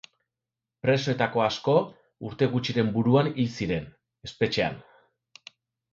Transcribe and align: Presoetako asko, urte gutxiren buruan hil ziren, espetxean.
Presoetako 0.85 1.43
asko, 1.49 1.75
urte 2.29 2.49
gutxiren 2.55 2.89
buruan 2.97 3.33
hil 3.35 3.53
ziren, 3.59 3.89
espetxean. 4.31 4.85